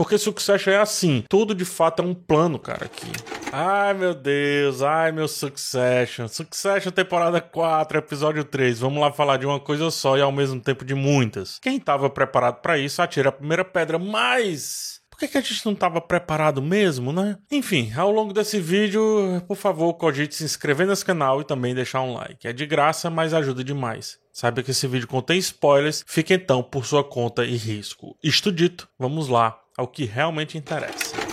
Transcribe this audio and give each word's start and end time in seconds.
Porque 0.00 0.16
Succession 0.16 0.70
é 0.72 0.78
assim, 0.78 1.22
tudo 1.28 1.54
de 1.54 1.66
fato 1.66 2.00
é 2.00 2.06
um 2.06 2.14
plano, 2.14 2.58
cara, 2.58 2.86
aqui. 2.86 3.12
Ai, 3.52 3.92
meu 3.92 4.14
Deus, 4.14 4.80
ai, 4.80 5.12
meu 5.12 5.28
Succession. 5.28 6.26
Succession, 6.26 6.90
temporada 6.90 7.38
4, 7.38 7.98
episódio 7.98 8.42
3. 8.42 8.80
Vamos 8.80 8.98
lá 8.98 9.12
falar 9.12 9.36
de 9.36 9.44
uma 9.44 9.60
coisa 9.60 9.90
só 9.90 10.16
e 10.16 10.22
ao 10.22 10.32
mesmo 10.32 10.58
tempo 10.58 10.86
de 10.86 10.94
muitas. 10.94 11.58
Quem 11.58 11.76
estava 11.76 12.08
preparado 12.08 12.62
para 12.62 12.78
isso, 12.78 13.02
atira 13.02 13.28
a 13.28 13.32
primeira 13.32 13.62
pedra, 13.62 13.98
mas 13.98 15.02
por 15.10 15.18
que, 15.18 15.28
que 15.28 15.36
a 15.36 15.42
gente 15.42 15.66
não 15.66 15.74
estava 15.74 16.00
preparado 16.00 16.62
mesmo, 16.62 17.12
né? 17.12 17.36
Enfim, 17.50 17.92
ao 17.94 18.10
longo 18.10 18.32
desse 18.32 18.58
vídeo, 18.58 19.02
por 19.46 19.58
favor, 19.58 19.92
cogite 19.92 20.34
se 20.34 20.44
inscrever 20.44 20.86
nesse 20.86 21.04
canal 21.04 21.42
e 21.42 21.44
também 21.44 21.74
deixar 21.74 22.00
um 22.00 22.14
like. 22.14 22.48
É 22.48 22.54
de 22.54 22.64
graça, 22.64 23.10
mas 23.10 23.34
ajuda 23.34 23.62
demais. 23.62 24.18
Saiba 24.32 24.62
que 24.62 24.70
esse 24.70 24.86
vídeo 24.86 25.06
contém 25.06 25.36
spoilers, 25.36 26.02
fique 26.06 26.32
então 26.32 26.62
por 26.62 26.86
sua 26.86 27.04
conta 27.04 27.44
e 27.44 27.54
risco. 27.54 28.16
Isto 28.24 28.50
dito, 28.50 28.88
vamos 28.98 29.28
lá 29.28 29.60
ao 29.80 29.88
que 29.88 30.04
realmente 30.04 30.58
interessa. 30.58 31.29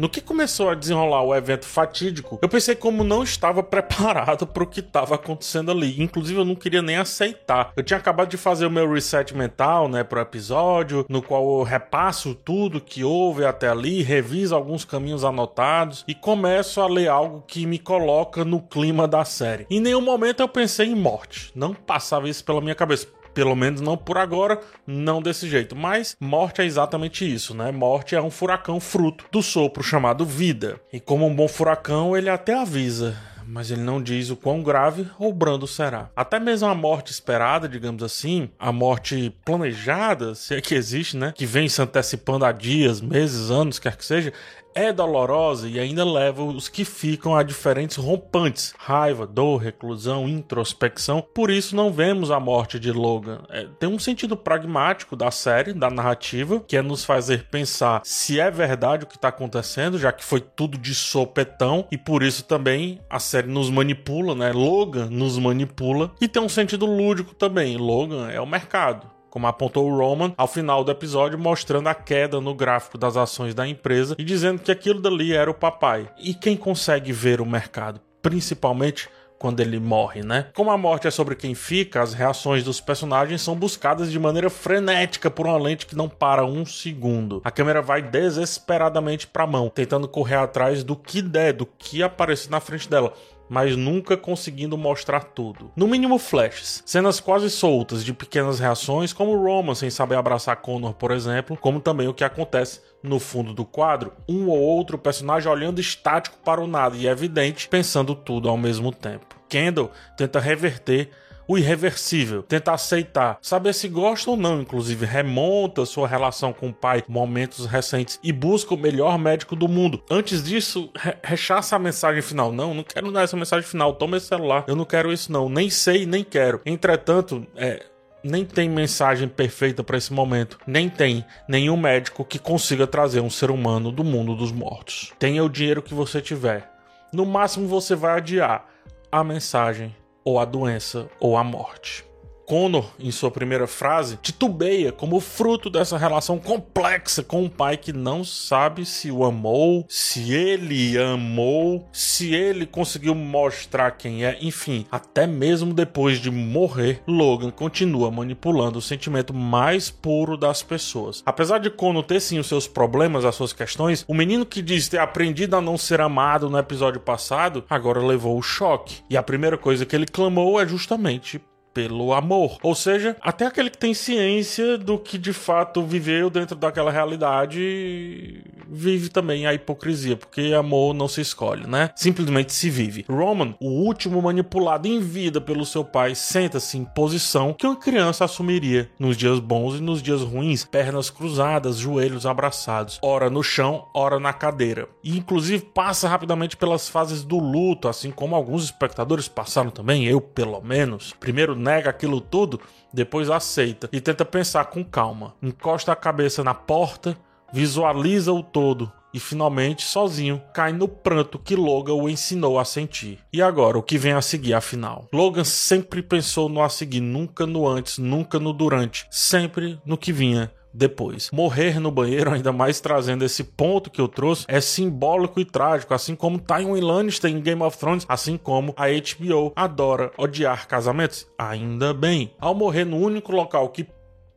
No 0.00 0.08
que 0.08 0.22
começou 0.22 0.70
a 0.70 0.74
desenrolar 0.74 1.22
o 1.22 1.34
evento 1.34 1.66
fatídico, 1.66 2.38
eu 2.40 2.48
pensei 2.48 2.74
como 2.74 3.04
não 3.04 3.22
estava 3.22 3.60
preparado 3.62 4.46
para 4.46 4.62
o 4.62 4.66
que 4.66 4.80
estava 4.80 5.16
acontecendo 5.16 5.70
ali. 5.70 6.02
Inclusive, 6.02 6.40
eu 6.40 6.44
não 6.46 6.54
queria 6.54 6.80
nem 6.80 6.96
aceitar. 6.96 7.70
Eu 7.76 7.82
tinha 7.82 7.98
acabado 7.98 8.30
de 8.30 8.38
fazer 8.38 8.64
o 8.64 8.70
meu 8.70 8.90
reset 8.90 9.36
mental, 9.36 9.90
né, 9.90 10.02
pro 10.02 10.18
episódio, 10.18 11.04
no 11.06 11.20
qual 11.20 11.58
eu 11.58 11.62
repasso 11.64 12.34
tudo 12.34 12.80
que 12.80 13.04
houve 13.04 13.44
até 13.44 13.68
ali, 13.68 14.00
reviso 14.00 14.54
alguns 14.54 14.86
caminhos 14.86 15.22
anotados 15.22 16.02
e 16.08 16.14
começo 16.14 16.80
a 16.80 16.86
ler 16.86 17.08
algo 17.08 17.44
que 17.46 17.66
me 17.66 17.78
coloca 17.78 18.42
no 18.42 18.62
clima 18.62 19.06
da 19.06 19.26
série. 19.26 19.66
Em 19.68 19.80
nenhum 19.80 20.00
momento 20.00 20.40
eu 20.40 20.48
pensei 20.48 20.86
em 20.86 20.94
morte. 20.94 21.52
Não 21.54 21.74
passava 21.74 22.26
isso 22.26 22.42
pela 22.42 22.62
minha 22.62 22.74
cabeça 22.74 23.06
pelo 23.34 23.54
menos 23.54 23.80
não 23.80 23.96
por 23.96 24.18
agora, 24.18 24.60
não 24.86 25.22
desse 25.22 25.48
jeito. 25.48 25.76
Mas 25.76 26.16
morte 26.20 26.60
é 26.60 26.64
exatamente 26.64 27.30
isso, 27.30 27.54
né? 27.54 27.70
Morte 27.70 28.14
é 28.14 28.22
um 28.22 28.30
furacão 28.30 28.80
fruto 28.80 29.24
do 29.30 29.42
sopro 29.42 29.82
chamado 29.82 30.24
vida. 30.24 30.80
E 30.92 31.00
como 31.00 31.26
um 31.26 31.34
bom 31.34 31.48
furacão, 31.48 32.16
ele 32.16 32.28
até 32.28 32.54
avisa 32.54 33.16
mas 33.50 33.70
ele 33.70 33.80
não 33.80 34.00
diz 34.00 34.30
o 34.30 34.36
quão 34.36 34.62
grave 34.62 35.08
ou 35.18 35.32
brando 35.32 35.66
será. 35.66 36.08
Até 36.14 36.38
mesmo 36.38 36.68
a 36.68 36.74
morte 36.74 37.10
esperada, 37.10 37.68
digamos 37.68 38.02
assim, 38.02 38.48
a 38.58 38.70
morte 38.70 39.34
planejada, 39.44 40.36
se 40.36 40.54
é 40.54 40.60
que 40.60 40.74
existe, 40.74 41.16
né? 41.16 41.32
Que 41.34 41.44
vem 41.44 41.68
se 41.68 41.82
antecipando 41.82 42.44
há 42.44 42.52
dias, 42.52 43.00
meses, 43.00 43.50
anos, 43.50 43.80
quer 43.80 43.96
que 43.96 44.04
seja, 44.04 44.32
é 44.74 44.92
dolorosa 44.92 45.68
e 45.68 45.78
ainda 45.78 46.04
leva 46.04 46.42
os 46.42 46.68
que 46.68 46.84
ficam 46.84 47.34
a 47.34 47.42
diferentes 47.42 47.96
rompantes: 47.96 48.74
raiva, 48.78 49.26
dor, 49.26 49.58
reclusão, 49.58 50.28
introspecção. 50.28 51.24
Por 51.34 51.50
isso 51.50 51.74
não 51.74 51.92
vemos 51.92 52.30
a 52.30 52.40
morte 52.40 52.78
de 52.78 52.92
Logan. 52.92 53.42
É, 53.50 53.66
tem 53.78 53.88
um 53.88 53.98
sentido 53.98 54.36
pragmático 54.36 55.16
da 55.16 55.30
série, 55.30 55.72
da 55.72 55.90
narrativa, 55.90 56.60
que 56.60 56.76
é 56.76 56.82
nos 56.82 57.04
fazer 57.04 57.46
pensar 57.50 58.02
se 58.04 58.40
é 58.40 58.50
verdade 58.50 59.04
o 59.04 59.06
que 59.06 59.16
está 59.16 59.28
acontecendo, 59.28 59.98
já 59.98 60.12
que 60.12 60.24
foi 60.24 60.40
tudo 60.40 60.78
de 60.78 60.94
sopetão 60.94 61.86
e 61.90 61.98
por 61.98 62.22
isso 62.22 62.44
também 62.44 63.00
a 63.08 63.18
série 63.18 63.48
nos 63.48 63.70
manipula, 63.70 64.34
né? 64.34 64.52
Logan 64.52 65.08
nos 65.10 65.38
manipula 65.38 66.12
e 66.20 66.28
tem 66.28 66.42
um 66.42 66.48
sentido 66.48 66.86
lúdico 66.86 67.34
também. 67.34 67.76
Logan 67.76 68.30
é 68.30 68.40
o 68.40 68.46
mercado 68.46 69.19
como 69.30 69.46
apontou 69.46 69.88
o 69.88 69.96
Roman 69.96 70.34
ao 70.36 70.48
final 70.48 70.84
do 70.84 70.90
episódio, 70.90 71.38
mostrando 71.38 71.88
a 71.88 71.94
queda 71.94 72.40
no 72.40 72.54
gráfico 72.54 72.98
das 72.98 73.16
ações 73.16 73.54
da 73.54 73.66
empresa 73.66 74.16
e 74.18 74.24
dizendo 74.24 74.60
que 74.60 74.72
aquilo 74.72 75.00
dali 75.00 75.32
era 75.32 75.50
o 75.50 75.54
papai. 75.54 76.10
E 76.18 76.34
quem 76.34 76.56
consegue 76.56 77.12
ver 77.12 77.40
o 77.40 77.46
mercado, 77.46 78.00
principalmente 78.20 79.08
quando 79.40 79.60
ele 79.60 79.80
morre, 79.80 80.22
né? 80.22 80.48
Como 80.54 80.70
a 80.70 80.76
morte 80.76 81.08
é 81.08 81.10
sobre 81.10 81.34
quem 81.34 81.54
fica, 81.54 82.02
as 82.02 82.12
reações 82.12 82.62
dos 82.62 82.78
personagens 82.78 83.40
são 83.40 83.56
buscadas 83.56 84.12
de 84.12 84.18
maneira 84.18 84.50
frenética 84.50 85.30
por 85.30 85.46
uma 85.46 85.56
lente 85.56 85.86
que 85.86 85.96
não 85.96 86.10
para 86.10 86.44
um 86.44 86.66
segundo. 86.66 87.40
A 87.42 87.50
câmera 87.50 87.80
vai 87.80 88.02
desesperadamente 88.02 89.26
para 89.26 89.44
a 89.44 89.46
mão, 89.46 89.70
tentando 89.70 90.06
correr 90.06 90.36
atrás 90.36 90.84
do 90.84 90.94
que 90.94 91.22
der, 91.22 91.54
do 91.54 91.64
que 91.64 92.02
aparecer 92.02 92.50
na 92.50 92.60
frente 92.60 92.86
dela 92.86 93.14
mas 93.50 93.74
nunca 93.74 94.16
conseguindo 94.16 94.78
mostrar 94.78 95.24
tudo. 95.24 95.72
No 95.74 95.88
mínimo 95.88 96.18
flashes, 96.18 96.84
cenas 96.86 97.18
quase 97.18 97.50
soltas 97.50 98.04
de 98.04 98.14
pequenas 98.14 98.60
reações, 98.60 99.12
como 99.12 99.36
Roman 99.36 99.74
sem 99.74 99.90
saber 99.90 100.14
abraçar 100.14 100.54
Connor, 100.56 100.94
por 100.94 101.10
exemplo, 101.10 101.56
como 101.56 101.80
também 101.80 102.06
o 102.06 102.14
que 102.14 102.22
acontece 102.22 102.80
no 103.02 103.18
fundo 103.18 103.52
do 103.52 103.64
quadro, 103.64 104.12
um 104.28 104.48
ou 104.48 104.58
outro 104.58 104.96
personagem 104.96 105.50
olhando 105.50 105.80
estático 105.80 106.38
para 106.44 106.60
o 106.60 106.66
nada 106.68 106.96
e 106.96 107.08
evidente, 107.08 107.68
pensando 107.68 108.14
tudo 108.14 108.48
ao 108.48 108.56
mesmo 108.56 108.92
tempo. 108.92 109.34
Kendall 109.48 109.90
tenta 110.16 110.38
reverter 110.38 111.10
o 111.50 111.58
irreversível, 111.58 112.44
tenta 112.44 112.70
aceitar, 112.70 113.36
saber 113.42 113.74
se 113.74 113.88
gosta 113.88 114.30
ou 114.30 114.36
não, 114.36 114.60
inclusive 114.60 115.04
remonta 115.04 115.84
sua 115.84 116.06
relação 116.06 116.52
com 116.52 116.68
o 116.68 116.72
pai, 116.72 117.02
momentos 117.08 117.66
recentes 117.66 118.20
e 118.22 118.32
busca 118.32 118.72
o 118.72 118.78
melhor 118.78 119.18
médico 119.18 119.56
do 119.56 119.66
mundo. 119.66 120.00
Antes 120.08 120.44
disso, 120.44 120.88
re 120.96 121.16
rechaça 121.24 121.74
a 121.74 121.78
mensagem 121.80 122.22
final. 122.22 122.52
Não, 122.52 122.72
não 122.72 122.84
quero 122.84 123.10
dar 123.10 123.22
essa 123.22 123.36
mensagem 123.36 123.68
final, 123.68 123.94
toma 123.94 124.16
esse 124.16 124.26
celular. 124.26 124.64
Eu 124.68 124.76
não 124.76 124.84
quero 124.84 125.12
isso 125.12 125.32
não, 125.32 125.48
nem 125.48 125.68
sei, 125.68 126.06
nem 126.06 126.22
quero. 126.22 126.60
Entretanto, 126.64 127.44
é, 127.56 127.84
nem 128.22 128.44
tem 128.44 128.68
mensagem 128.68 129.26
perfeita 129.26 129.82
para 129.82 129.98
esse 129.98 130.12
momento, 130.12 130.56
nem 130.64 130.88
tem 130.88 131.24
nenhum 131.48 131.76
médico 131.76 132.24
que 132.24 132.38
consiga 132.38 132.86
trazer 132.86 133.18
um 133.18 133.30
ser 133.30 133.50
humano 133.50 133.90
do 133.90 134.04
mundo 134.04 134.36
dos 134.36 134.52
mortos. 134.52 135.12
Tenha 135.18 135.42
o 135.42 135.48
dinheiro 135.48 135.82
que 135.82 135.94
você 135.94 136.20
tiver. 136.20 136.70
No 137.12 137.26
máximo 137.26 137.66
você 137.66 137.96
vai 137.96 138.18
adiar 138.18 138.66
a 139.10 139.24
mensagem 139.24 139.92
ou 140.24 140.38
a 140.38 140.44
doença 140.44 141.08
ou 141.18 141.36
a 141.36 141.44
morte. 141.44 142.09
Connor, 142.50 142.90
em 142.98 143.12
sua 143.12 143.30
primeira 143.30 143.68
frase, 143.68 144.18
titubeia 144.20 144.90
como 144.90 145.20
fruto 145.20 145.70
dessa 145.70 145.96
relação 145.96 146.36
complexa 146.36 147.22
com 147.22 147.44
um 147.44 147.48
pai 147.48 147.76
que 147.76 147.92
não 147.92 148.24
sabe 148.24 148.84
se 148.84 149.08
o 149.08 149.24
amou, 149.24 149.86
se 149.88 150.34
ele 150.34 150.98
amou, 150.98 151.88
se 151.92 152.34
ele 152.34 152.66
conseguiu 152.66 153.14
mostrar 153.14 153.92
quem 153.92 154.24
é, 154.24 154.36
enfim, 154.40 154.84
até 154.90 155.28
mesmo 155.28 155.72
depois 155.72 156.18
de 156.18 156.28
morrer, 156.28 157.00
Logan 157.06 157.52
continua 157.52 158.10
manipulando 158.10 158.80
o 158.80 158.82
sentimento 158.82 159.32
mais 159.32 159.88
puro 159.88 160.36
das 160.36 160.60
pessoas. 160.60 161.22
Apesar 161.24 161.58
de 161.58 161.70
Connor 161.70 162.02
ter 162.02 162.18
sim 162.18 162.40
os 162.40 162.48
seus 162.48 162.66
problemas, 162.66 163.24
as 163.24 163.36
suas 163.36 163.52
questões, 163.52 164.04
o 164.08 164.14
menino 164.14 164.44
que 164.44 164.60
diz 164.60 164.88
ter 164.88 164.98
aprendido 164.98 165.54
a 165.54 165.60
não 165.60 165.78
ser 165.78 166.00
amado 166.00 166.50
no 166.50 166.58
episódio 166.58 167.00
passado, 167.00 167.64
agora 167.70 168.04
levou 168.04 168.36
o 168.36 168.42
choque. 168.42 169.04
E 169.08 169.16
a 169.16 169.22
primeira 169.22 169.56
coisa 169.56 169.86
que 169.86 169.94
ele 169.94 170.06
clamou 170.06 170.60
é 170.60 170.66
justamente 170.66 171.40
pelo 171.72 172.12
amor. 172.12 172.58
Ou 172.62 172.74
seja, 172.74 173.16
até 173.20 173.46
aquele 173.46 173.70
que 173.70 173.78
tem 173.78 173.94
ciência 173.94 174.76
do 174.78 174.98
que 174.98 175.18
de 175.18 175.32
fato 175.32 175.82
viveu 175.82 176.30
dentro 176.30 176.56
daquela 176.56 176.90
realidade 176.90 178.42
vive 178.70 179.08
também 179.08 179.46
a 179.46 179.52
hipocrisia, 179.52 180.16
porque 180.16 180.54
amor 180.56 180.94
não 180.94 181.08
se 181.08 181.20
escolhe, 181.20 181.66
né? 181.66 181.90
Simplesmente 181.96 182.52
se 182.52 182.70
vive. 182.70 183.04
Roman, 183.08 183.54
o 183.60 183.68
último 183.68 184.22
manipulado 184.22 184.86
em 184.86 185.00
vida 185.00 185.40
pelo 185.40 185.66
seu 185.66 185.84
pai, 185.84 186.14
senta-se 186.14 186.78
em 186.78 186.84
posição 186.84 187.52
que 187.52 187.66
uma 187.66 187.76
criança 187.76 188.24
assumiria 188.24 188.88
nos 188.98 189.16
dias 189.16 189.40
bons 189.40 189.78
e 189.78 189.82
nos 189.82 190.02
dias 190.02 190.22
ruins, 190.22 190.64
pernas 190.64 191.10
cruzadas, 191.10 191.78
joelhos 191.78 192.24
abraçados, 192.24 192.98
ora 193.02 193.28
no 193.28 193.42
chão, 193.42 193.88
ora 193.92 194.20
na 194.20 194.32
cadeira. 194.32 194.88
E 195.02 195.18
inclusive 195.18 195.64
passa 195.74 196.08
rapidamente 196.08 196.56
pelas 196.56 196.88
fases 196.88 197.24
do 197.24 197.38
luto, 197.38 197.88
assim 197.88 198.10
como 198.10 198.36
alguns 198.36 198.64
espectadores 198.64 199.26
passaram 199.26 199.70
também, 199.70 200.04
eu 200.04 200.20
pelo 200.20 200.60
menos. 200.60 201.14
Primeiro 201.18 201.56
nega 201.60 201.90
aquilo 201.90 202.20
tudo, 202.20 202.60
depois 202.92 203.30
aceita 203.30 203.88
e 203.92 204.00
tenta 204.00 204.24
pensar 204.24 204.64
com 204.66 204.84
calma. 204.84 205.34
Encosta 205.42 205.92
a 205.92 205.96
cabeça 205.96 206.42
na 206.42 206.54
porta, 206.54 207.16
visualiza 207.52 208.32
o 208.32 208.42
todo 208.42 208.90
e 209.12 209.18
finalmente, 209.18 209.82
sozinho, 209.82 210.40
cai 210.54 210.72
no 210.72 210.86
pranto 210.86 211.38
que 211.38 211.56
Logan 211.56 211.94
o 211.94 212.08
ensinou 212.08 212.58
a 212.58 212.64
sentir. 212.64 213.18
E 213.32 213.42
agora, 213.42 213.76
o 213.76 213.82
que 213.82 213.98
vem 213.98 214.12
a 214.12 214.22
seguir, 214.22 214.54
afinal? 214.54 215.08
Logan 215.12 215.44
sempre 215.44 216.02
pensou 216.02 216.48
no 216.48 216.62
a 216.62 216.68
seguir, 216.68 217.00
nunca 217.00 217.44
no 217.44 217.66
antes, 217.66 217.98
nunca 217.98 218.38
no 218.38 218.52
durante, 218.52 219.06
sempre 219.10 219.80
no 219.84 219.98
que 219.98 220.12
vinha 220.12 220.52
depois. 220.72 221.30
Morrer 221.32 221.80
no 221.80 221.90
banheiro, 221.90 222.32
ainda 222.32 222.52
mais 222.52 222.80
trazendo 222.80 223.24
esse 223.24 223.44
ponto 223.44 223.90
que 223.90 224.00
eu 224.00 224.08
trouxe, 224.08 224.44
é 224.48 224.60
simbólico 224.60 225.40
e 225.40 225.44
trágico, 225.44 225.94
assim 225.94 226.14
como 226.14 226.38
Tywin 226.38 226.80
Lannister 226.80 227.30
em 227.30 227.40
Game 227.40 227.62
of 227.62 227.76
Thrones, 227.78 228.06
assim 228.08 228.36
como 228.36 228.74
a 228.76 228.86
HBO 228.88 229.52
adora 229.54 230.12
odiar 230.16 230.66
casamentos. 230.66 231.26
Ainda 231.38 231.92
bem. 231.92 232.32
Ao 232.38 232.54
morrer 232.54 232.84
no 232.84 232.96
único 232.96 233.32
local 233.32 233.68
que 233.68 233.86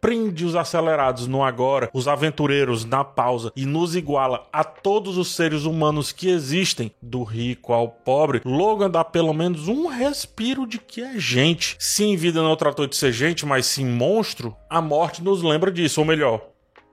prende 0.04 0.44
os 0.44 0.54
acelerados 0.54 1.28
no 1.28 1.42
agora, 1.42 1.90
os 1.94 2.10
aventureiros 2.10 2.84
na 2.84 3.06
pausa 3.06 3.54
e 3.56 3.66
nos 3.66 3.96
iguala 3.96 4.46
a 4.52 4.62
todos 4.62 5.18
os 5.18 5.34
seres 5.34 5.64
humanos 5.64 6.12
que 6.12 6.28
existem, 6.28 6.92
do 7.02 7.24
rico 7.24 7.72
ao 7.72 7.88
pobre, 7.88 8.42
Logan 8.44 8.90
dá 8.90 9.02
pelo 9.06 9.34
menos 9.34 9.70
um 9.70 9.88
respiro 9.88 10.68
de 10.68 10.78
que 10.78 11.00
é 11.00 11.18
gente. 11.18 11.78
Se 11.80 12.04
em 12.04 12.18
vida 12.18 12.44
não 12.44 12.58
tratou 12.58 12.86
de 12.86 12.98
ser 12.98 13.14
gente, 13.14 13.46
mas 13.46 13.66
sim 13.66 13.86
monstro, 13.86 14.54
a 14.70 14.82
morte 14.82 15.24
nos 15.24 15.42
lembra 15.42 15.72
disso, 15.72 16.02
ou 16.02 16.06
melhor, 16.06 16.42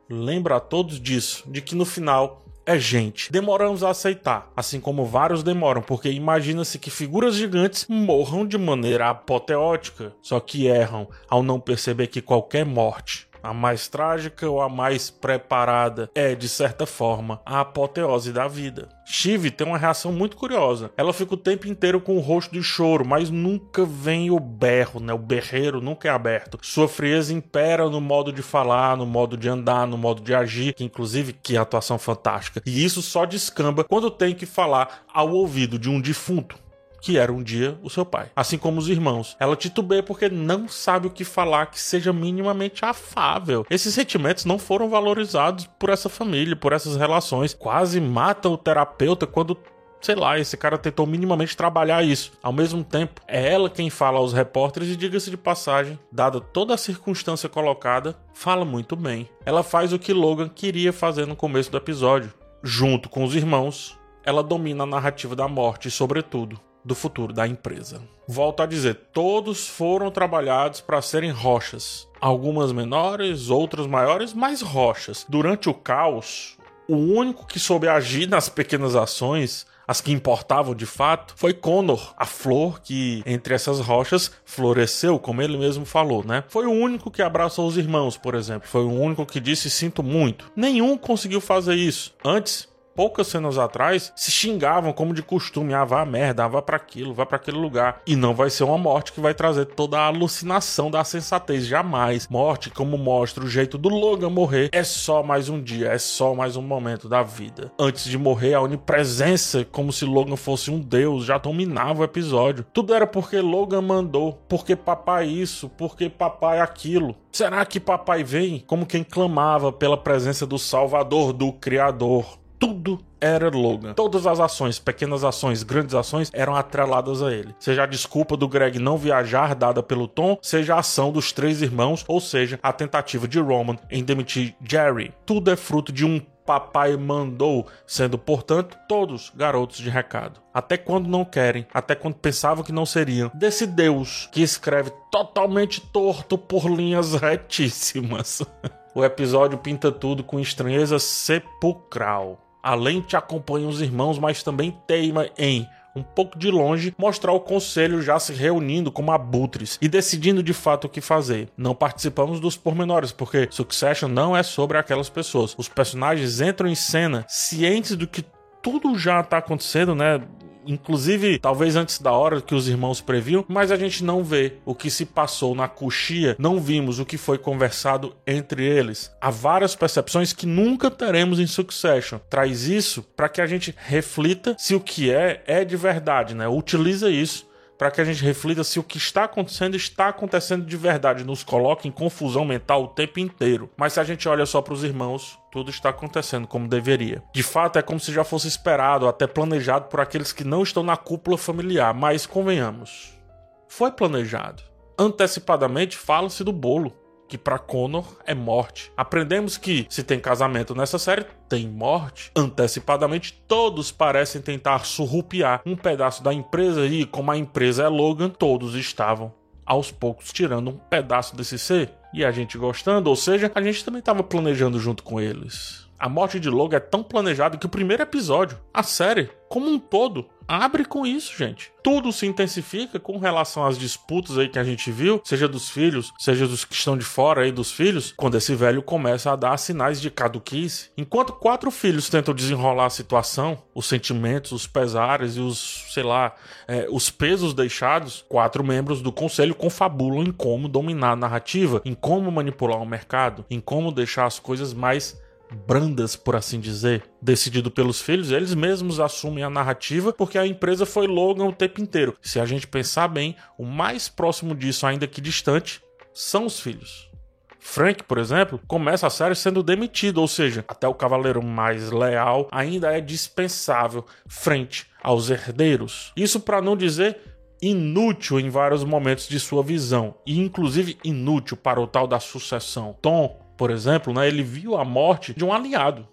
lembra 0.08 0.58
a 0.58 0.60
todos 0.60 1.00
disso, 1.00 1.42
de 1.50 1.60
que 1.60 1.74
no 1.74 1.84
final 1.84 2.44
é 2.66 2.78
gente. 2.78 3.32
Demoramos 3.32 3.82
a 3.82 3.90
aceitar, 3.90 4.50
assim 4.56 4.80
como 4.80 5.04
vários 5.04 5.42
demoram, 5.42 5.82
porque 5.82 6.10
imagina-se 6.10 6.78
que 6.78 6.90
figuras 6.90 7.34
gigantes 7.34 7.86
morram 7.88 8.46
de 8.46 8.58
maneira 8.58 9.10
apoteótica, 9.10 10.12
só 10.20 10.38
que 10.40 10.66
erram 10.66 11.08
ao 11.28 11.42
não 11.42 11.58
perceber 11.58 12.08
que 12.08 12.20
qualquer 12.20 12.64
morte 12.64 13.29
a 13.42 13.52
mais 13.52 13.88
trágica 13.88 14.48
ou 14.48 14.60
a 14.60 14.68
mais 14.68 15.10
preparada, 15.10 16.10
é, 16.14 16.34
de 16.34 16.48
certa 16.48 16.86
forma, 16.86 17.40
a 17.44 17.60
apoteose 17.60 18.32
da 18.32 18.46
vida. 18.48 18.88
Shiv 19.04 19.50
tem 19.50 19.66
uma 19.66 19.78
reação 19.78 20.12
muito 20.12 20.36
curiosa. 20.36 20.92
Ela 20.96 21.12
fica 21.12 21.34
o 21.34 21.36
tempo 21.36 21.66
inteiro 21.66 22.00
com 22.00 22.16
o 22.16 22.20
rosto 22.20 22.52
de 22.52 22.62
choro, 22.62 23.04
mas 23.04 23.28
nunca 23.28 23.84
vem 23.84 24.30
o 24.30 24.38
berro, 24.38 25.00
né? 25.00 25.12
O 25.12 25.18
berreiro 25.18 25.80
nunca 25.80 26.08
é 26.08 26.10
aberto. 26.10 26.58
Sua 26.62 26.86
frieza 26.86 27.34
impera 27.34 27.90
no 27.90 28.00
modo 28.00 28.32
de 28.32 28.42
falar, 28.42 28.96
no 28.96 29.06
modo 29.06 29.36
de 29.36 29.48
andar, 29.48 29.86
no 29.86 29.98
modo 29.98 30.22
de 30.22 30.34
agir, 30.34 30.74
que 30.74 30.84
inclusive 30.84 31.32
que 31.32 31.56
atuação 31.56 31.98
fantástica. 31.98 32.62
E 32.64 32.84
isso 32.84 33.02
só 33.02 33.24
descamba 33.24 33.82
quando 33.82 34.10
tem 34.10 34.34
que 34.34 34.46
falar 34.46 35.04
ao 35.12 35.30
ouvido 35.30 35.78
de 35.78 35.88
um 35.88 36.00
defunto 36.00 36.56
que 37.00 37.18
era 37.18 37.32
um 37.32 37.42
dia 37.42 37.78
o 37.82 37.90
seu 37.90 38.04
pai. 38.04 38.30
Assim 38.34 38.58
como 38.58 38.78
os 38.78 38.88
irmãos. 38.88 39.36
Ela 39.40 39.56
titubeia 39.56 40.02
porque 40.02 40.28
não 40.28 40.68
sabe 40.68 41.06
o 41.06 41.10
que 41.10 41.24
falar 41.24 41.66
que 41.66 41.80
seja 41.80 42.12
minimamente 42.12 42.84
afável. 42.84 43.66
Esses 43.70 43.94
sentimentos 43.94 44.44
não 44.44 44.58
foram 44.58 44.88
valorizados 44.88 45.68
por 45.78 45.90
essa 45.90 46.08
família, 46.08 46.56
por 46.56 46.72
essas 46.72 46.96
relações. 46.96 47.54
Quase 47.54 48.00
mata 48.00 48.48
o 48.48 48.58
terapeuta 48.58 49.26
quando 49.26 49.56
sei 50.00 50.14
lá, 50.14 50.38
esse 50.38 50.56
cara 50.56 50.78
tentou 50.78 51.06
minimamente 51.06 51.56
trabalhar 51.56 52.02
isso. 52.02 52.32
Ao 52.42 52.52
mesmo 52.52 52.82
tempo, 52.82 53.20
é 53.28 53.52
ela 53.52 53.68
quem 53.68 53.90
fala 53.90 54.18
aos 54.18 54.32
repórteres 54.32 54.88
e 54.88 54.96
diga-se 54.96 55.30
de 55.30 55.36
passagem, 55.36 55.98
dada 56.10 56.40
toda 56.40 56.74
a 56.74 56.78
circunstância 56.78 57.48
colocada, 57.48 58.16
fala 58.32 58.64
muito 58.64 58.96
bem. 58.96 59.28
Ela 59.44 59.62
faz 59.62 59.92
o 59.92 59.98
que 59.98 60.12
Logan 60.12 60.48
queria 60.48 60.92
fazer 60.92 61.26
no 61.26 61.36
começo 61.36 61.70
do 61.70 61.76
episódio. 61.76 62.32
Junto 62.62 63.08
com 63.08 63.24
os 63.24 63.34
irmãos, 63.34 63.98
ela 64.24 64.42
domina 64.42 64.84
a 64.84 64.86
narrativa 64.86 65.36
da 65.36 65.48
morte 65.48 65.88
e, 65.88 65.90
sobretudo, 65.90 66.60
do 66.84 66.94
futuro 66.94 67.32
da 67.32 67.46
empresa. 67.46 68.00
Volto 68.26 68.62
a 68.62 68.66
dizer, 68.66 68.94
todos 69.12 69.66
foram 69.66 70.10
trabalhados 70.10 70.80
para 70.80 71.02
serem 71.02 71.30
rochas. 71.30 72.08
Algumas 72.20 72.72
menores, 72.72 73.50
outras 73.50 73.86
maiores, 73.86 74.32
mas 74.32 74.60
rochas. 74.60 75.26
Durante 75.28 75.68
o 75.68 75.74
caos, 75.74 76.56
o 76.88 76.96
único 76.96 77.46
que 77.46 77.58
soube 77.58 77.88
agir 77.88 78.28
nas 78.28 78.48
pequenas 78.48 78.94
ações 78.94 79.66
as 79.90 80.00
que 80.00 80.12
importavam 80.12 80.72
de 80.72 80.86
fato, 80.86 81.34
foi 81.36 81.52
Connor, 81.52 82.14
a 82.16 82.24
flor 82.24 82.80
que 82.80 83.24
entre 83.26 83.54
essas 83.54 83.80
rochas 83.80 84.30
floresceu, 84.44 85.18
como 85.18 85.42
ele 85.42 85.58
mesmo 85.58 85.84
falou, 85.84 86.24
né? 86.24 86.44
Foi 86.46 86.64
o 86.64 86.70
único 86.70 87.10
que 87.10 87.20
abraçou 87.20 87.66
os 87.66 87.76
irmãos, 87.76 88.16
por 88.16 88.36
exemplo. 88.36 88.68
Foi 88.68 88.84
o 88.84 88.92
único 88.92 89.26
que 89.26 89.40
disse 89.40 89.68
sinto 89.68 90.00
muito. 90.00 90.48
Nenhum 90.54 90.96
conseguiu 90.96 91.40
fazer 91.40 91.74
isso. 91.74 92.14
Antes, 92.24 92.68
poucas 92.94 93.28
cenas 93.28 93.58
atrás, 93.58 94.12
se 94.16 94.30
xingavam 94.30 94.92
como 94.92 95.14
de 95.14 95.22
costume, 95.22 95.74
ah, 95.74 95.84
vá 95.84 96.04
merda, 96.04 96.44
ah, 96.44 96.48
vá 96.48 96.62
para 96.62 96.76
aquilo, 96.76 97.14
vá 97.14 97.24
para 97.24 97.36
aquele 97.36 97.58
lugar. 97.58 98.02
E 98.06 98.16
não 98.16 98.34
vai 98.34 98.50
ser 98.50 98.64
uma 98.64 98.78
morte 98.78 99.12
que 99.12 99.20
vai 99.20 99.34
trazer 99.34 99.66
toda 99.66 99.98
a 99.98 100.06
alucinação 100.06 100.90
da 100.90 101.04
sensatez, 101.04 101.66
jamais. 101.66 102.28
Morte, 102.28 102.70
como 102.70 102.98
mostra 102.98 103.44
o 103.44 103.48
jeito 103.48 103.78
do 103.78 103.88
Logan 103.88 104.30
morrer, 104.30 104.70
é 104.72 104.82
só 104.82 105.22
mais 105.22 105.48
um 105.48 105.60
dia, 105.60 105.88
é 105.88 105.98
só 105.98 106.34
mais 106.34 106.56
um 106.56 106.62
momento 106.62 107.08
da 107.08 107.22
vida. 107.22 107.72
Antes 107.78 108.04
de 108.04 108.18
morrer, 108.18 108.54
a 108.54 108.60
onipresença, 108.60 109.64
como 109.64 109.92
se 109.92 110.04
Logan 110.04 110.36
fosse 110.36 110.70
um 110.70 110.78
deus, 110.78 111.24
já 111.24 111.38
dominava 111.38 112.00
o 112.00 112.04
episódio. 112.04 112.66
Tudo 112.72 112.94
era 112.94 113.06
porque 113.06 113.40
Logan 113.40 113.82
mandou, 113.82 114.42
porque 114.48 114.74
papai 114.76 115.26
isso, 115.26 115.68
porque 115.68 116.08
papai 116.08 116.60
aquilo. 116.60 117.16
Será 117.32 117.64
que 117.64 117.78
papai 117.78 118.24
vem? 118.24 118.62
Como 118.66 118.86
quem 118.86 119.04
clamava 119.04 119.72
pela 119.72 119.96
presença 119.96 120.46
do 120.46 120.58
Salvador, 120.58 121.32
do 121.32 121.52
Criador 121.52 122.39
tudo 122.60 123.00
era 123.18 123.48
Logan. 123.48 123.94
Todas 123.94 124.26
as 124.26 124.38
ações, 124.38 124.78
pequenas 124.78 125.24
ações, 125.24 125.62
grandes 125.62 125.94
ações, 125.94 126.30
eram 126.32 126.54
atreladas 126.54 127.22
a 127.22 127.32
ele. 127.32 127.54
Seja 127.58 127.84
a 127.84 127.86
desculpa 127.86 128.36
do 128.36 128.46
Greg 128.46 128.78
não 128.78 128.98
viajar 128.98 129.54
dada 129.54 129.82
pelo 129.82 130.06
Tom, 130.06 130.38
seja 130.42 130.74
a 130.74 130.80
ação 130.80 131.10
dos 131.10 131.32
três 131.32 131.62
irmãos, 131.62 132.04
ou 132.06 132.20
seja, 132.20 132.60
a 132.62 132.72
tentativa 132.72 133.26
de 133.26 133.40
Roman 133.40 133.78
em 133.90 134.04
demitir 134.04 134.54
Jerry. 134.62 135.12
Tudo 135.24 135.50
é 135.50 135.56
fruto 135.56 135.90
de 135.90 136.04
um 136.04 136.20
papai 136.44 136.96
mandou, 136.96 137.66
sendo, 137.86 138.18
portanto, 138.18 138.76
todos 138.88 139.32
garotos 139.34 139.78
de 139.78 139.88
recado. 139.88 140.40
Até 140.52 140.76
quando 140.76 141.08
não 141.08 141.24
querem, 141.24 141.66
até 141.72 141.94
quando 141.94 142.16
pensavam 142.16 142.64
que 142.64 142.72
não 142.72 142.84
seriam. 142.84 143.30
Desse 143.32 143.66
Deus 143.66 144.28
que 144.32 144.42
escreve 144.42 144.90
totalmente 145.10 145.80
torto 145.80 146.36
por 146.36 146.66
linhas 146.66 147.14
retíssimas. 147.14 148.42
o 148.94 149.04
episódio 149.04 149.58
pinta 149.58 149.92
tudo 149.92 150.24
com 150.24 150.40
estranheza 150.40 150.98
sepulcral. 150.98 152.49
Além 152.62 153.00
te 153.00 153.16
acompanha 153.16 153.68
os 153.68 153.80
irmãos, 153.80 154.18
mas 154.18 154.42
também 154.42 154.76
teima 154.86 155.28
em 155.38 155.66
um 155.94 156.02
pouco 156.02 156.38
de 156.38 156.50
longe, 156.50 156.94
mostrar 156.96 157.32
o 157.32 157.40
conselho 157.40 158.00
já 158.00 158.18
se 158.18 158.32
reunindo 158.32 158.92
como 158.92 159.10
abutres 159.10 159.78
e 159.82 159.88
decidindo 159.88 160.42
de 160.42 160.52
fato 160.52 160.84
o 160.84 160.88
que 160.88 161.00
fazer. 161.00 161.48
Não 161.56 161.74
participamos 161.74 162.40
dos 162.40 162.56
pormenores, 162.56 163.12
porque 163.12 163.48
Succession 163.50 164.08
não 164.08 164.36
é 164.36 164.42
sobre 164.42 164.78
aquelas 164.78 165.08
pessoas. 165.08 165.54
Os 165.58 165.68
personagens 165.68 166.40
entram 166.40 166.68
em 166.68 166.74
cena 166.74 167.24
cientes 167.28 167.96
do 167.96 168.06
que 168.06 168.24
tudo 168.62 168.96
já 168.98 169.20
está 169.20 169.38
acontecendo, 169.38 169.94
né? 169.94 170.20
Inclusive 170.66 171.38
talvez 171.38 171.76
antes 171.76 171.98
da 171.98 172.12
hora 172.12 172.40
que 172.40 172.54
os 172.54 172.68
irmãos 172.68 173.00
previam, 173.00 173.44
mas 173.48 173.70
a 173.70 173.76
gente 173.76 174.04
não 174.04 174.22
vê 174.24 174.54
o 174.64 174.74
que 174.74 174.90
se 174.90 175.04
passou 175.04 175.54
na 175.54 175.68
coxia, 175.68 176.36
não 176.38 176.60
vimos 176.60 176.98
o 176.98 177.06
que 177.06 177.16
foi 177.16 177.38
conversado 177.38 178.14
entre 178.26 178.64
eles. 178.64 179.10
Há 179.20 179.30
várias 179.30 179.74
percepções 179.74 180.32
que 180.32 180.46
nunca 180.46 180.90
teremos 180.90 181.38
em 181.38 181.46
Succession. 181.46 182.18
Traz 182.28 182.66
isso 182.66 183.02
para 183.02 183.28
que 183.28 183.40
a 183.40 183.46
gente 183.46 183.74
reflita 183.76 184.56
se 184.58 184.74
o 184.74 184.80
que 184.80 185.10
é 185.10 185.42
é 185.46 185.64
de 185.64 185.76
verdade, 185.76 186.34
né? 186.34 186.48
Utiliza 186.48 187.10
isso 187.10 187.49
para 187.80 187.90
que 187.90 187.98
a 187.98 188.04
gente 188.04 188.22
reflita 188.22 188.62
se 188.62 188.78
o 188.78 188.84
que 188.84 188.98
está 188.98 189.24
acontecendo 189.24 189.74
está 189.74 190.08
acontecendo 190.08 190.66
de 190.66 190.76
verdade, 190.76 191.24
nos 191.24 191.42
coloca 191.42 191.88
em 191.88 191.90
confusão 191.90 192.44
mental 192.44 192.84
o 192.84 192.88
tempo 192.88 193.18
inteiro. 193.18 193.70
Mas 193.74 193.94
se 193.94 194.00
a 194.00 194.04
gente 194.04 194.28
olha 194.28 194.44
só 194.44 194.60
para 194.60 194.74
os 194.74 194.84
irmãos, 194.84 195.38
tudo 195.50 195.70
está 195.70 195.88
acontecendo 195.88 196.46
como 196.46 196.68
deveria. 196.68 197.22
De 197.32 197.42
fato, 197.42 197.78
é 197.78 197.82
como 197.82 197.98
se 197.98 198.12
já 198.12 198.22
fosse 198.22 198.48
esperado, 198.48 199.08
até 199.08 199.26
planejado 199.26 199.86
por 199.86 199.98
aqueles 199.98 200.30
que 200.30 200.44
não 200.44 200.62
estão 200.62 200.82
na 200.82 200.94
cúpula 200.94 201.38
familiar, 201.38 201.94
mas 201.94 202.26
convenhamos, 202.26 203.18
foi 203.66 203.90
planejado. 203.90 204.62
Antecipadamente 204.98 205.96
fala-se 205.96 206.44
do 206.44 206.52
bolo 206.52 206.94
que 207.30 207.38
para 207.38 207.58
Connor 207.58 208.16
é 208.26 208.34
morte. 208.34 208.92
Aprendemos 208.96 209.56
que 209.56 209.86
se 209.88 210.02
tem 210.02 210.18
casamento 210.18 210.74
nessa 210.74 210.98
série, 210.98 211.24
tem 211.48 211.68
morte. 211.68 212.32
Antecipadamente, 212.36 213.40
todos 213.46 213.92
parecem 213.92 214.42
tentar 214.42 214.84
surrupiar 214.84 215.62
um 215.64 215.76
pedaço 215.76 216.22
da 216.22 216.34
empresa 216.34 216.84
e, 216.86 217.06
como 217.06 217.30
a 217.30 217.36
empresa 217.36 217.84
é 217.84 217.88
Logan, 217.88 218.28
todos 218.28 218.74
estavam 218.74 219.32
aos 219.64 219.92
poucos 219.92 220.32
tirando 220.32 220.70
um 220.70 220.76
pedaço 220.76 221.36
desse 221.36 221.56
ser. 221.56 221.92
E 222.12 222.24
a 222.24 222.32
gente 222.32 222.58
gostando, 222.58 223.08
ou 223.08 223.14
seja, 223.14 223.50
a 223.54 223.62
gente 223.62 223.84
também 223.84 224.00
estava 224.00 224.24
planejando 224.24 224.80
junto 224.80 225.04
com 225.04 225.20
eles. 225.20 225.88
A 226.00 226.08
morte 226.08 226.40
de 226.40 226.48
Logan 226.48 226.78
é 226.78 226.80
tão 226.80 227.02
planejada 227.02 227.58
que 227.58 227.66
o 227.66 227.68
primeiro 227.68 228.02
episódio, 228.02 228.58
a 228.72 228.82
série, 228.82 229.28
como 229.50 229.68
um 229.68 229.78
todo, 229.78 230.24
abre 230.48 230.82
com 230.82 231.04
isso, 231.04 231.36
gente. 231.36 231.70
Tudo 231.82 232.10
se 232.10 232.24
intensifica 232.24 232.98
com 232.98 233.18
relação 233.18 233.66
às 233.66 233.76
disputas 233.76 234.38
aí 234.38 234.48
que 234.48 234.58
a 234.58 234.64
gente 234.64 234.90
viu, 234.90 235.20
seja 235.22 235.46
dos 235.46 235.68
filhos, 235.68 236.10
seja 236.18 236.48
dos 236.48 236.64
que 236.64 236.72
estão 236.72 236.96
de 236.96 237.04
fora 237.04 237.42
aí 237.42 237.52
dos 237.52 237.70
filhos, 237.70 238.14
quando 238.16 238.38
esse 238.38 238.54
velho 238.54 238.82
começa 238.82 239.30
a 239.30 239.36
dar 239.36 239.58
sinais 239.58 240.00
de 240.00 240.10
caduquice. 240.10 240.88
Enquanto 240.96 241.34
quatro 241.34 241.70
filhos 241.70 242.08
tentam 242.08 242.32
desenrolar 242.32 242.86
a 242.86 242.90
situação, 242.90 243.62
os 243.74 243.84
sentimentos, 243.84 244.52
os 244.52 244.66
pesares 244.66 245.36
e 245.36 245.40
os, 245.40 245.84
sei 245.92 246.02
lá, 246.02 246.34
é, 246.66 246.86
os 246.90 247.10
pesos 247.10 247.52
deixados, 247.52 248.24
quatro 248.26 248.64
membros 248.64 249.02
do 249.02 249.12
conselho 249.12 249.54
confabulam 249.54 250.22
em 250.22 250.32
como 250.32 250.66
dominar 250.66 251.10
a 251.10 251.16
narrativa, 251.16 251.82
em 251.84 251.92
como 251.92 252.32
manipular 252.32 252.80
o 252.80 252.86
mercado, 252.86 253.44
em 253.50 253.60
como 253.60 253.92
deixar 253.92 254.24
as 254.24 254.38
coisas 254.38 254.72
mais 254.72 255.20
brandas, 255.50 256.16
por 256.16 256.36
assim 256.36 256.60
dizer, 256.60 257.02
decidido 257.20 257.70
pelos 257.70 258.00
filhos, 258.00 258.30
eles 258.30 258.54
mesmos 258.54 259.00
assumem 259.00 259.44
a 259.44 259.50
narrativa 259.50 260.12
porque 260.12 260.38
a 260.38 260.46
empresa 260.46 260.86
foi 260.86 261.06
Logan 261.06 261.44
o 261.44 261.52
tempo 261.52 261.80
inteiro. 261.80 262.16
Se 262.20 262.38
a 262.40 262.46
gente 262.46 262.66
pensar 262.66 263.08
bem, 263.08 263.36
o 263.58 263.64
mais 263.64 264.08
próximo 264.08 264.54
disso, 264.54 264.86
ainda 264.86 265.06
que 265.06 265.20
distante, 265.20 265.82
são 266.12 266.46
os 266.46 266.60
filhos. 266.60 267.10
Frank, 267.58 268.02
por 268.04 268.18
exemplo, 268.18 268.58
começa 268.66 269.06
a 269.06 269.10
série 269.10 269.34
sendo 269.34 269.62
demitido, 269.62 270.18
ou 270.20 270.26
seja, 270.26 270.64
até 270.66 270.88
o 270.88 270.94
cavaleiro 270.94 271.42
mais 271.42 271.90
leal 271.90 272.48
ainda 272.50 272.90
é 272.90 273.00
dispensável 273.00 274.04
frente 274.26 274.86
aos 275.02 275.28
herdeiros. 275.28 276.10
Isso 276.16 276.40
para 276.40 276.62
não 276.62 276.76
dizer 276.76 277.18
inútil 277.62 278.40
em 278.40 278.48
vários 278.48 278.82
momentos 278.82 279.28
de 279.28 279.38
sua 279.38 279.62
visão, 279.62 280.14
e 280.26 280.40
inclusive 280.40 280.98
inútil 281.04 281.56
para 281.56 281.80
o 281.80 281.86
tal 281.86 282.06
da 282.06 282.18
sucessão. 282.18 282.96
Tom 283.02 283.39
por 283.60 283.70
exemplo, 283.70 284.14
né, 284.14 284.26
ele 284.26 284.42
viu 284.42 284.74
a 284.74 284.86
morte 284.86 285.34
de 285.34 285.44
um 285.44 285.52
aliado. 285.52 286.08